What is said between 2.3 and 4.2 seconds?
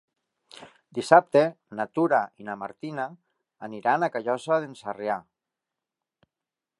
i na Martina aniran a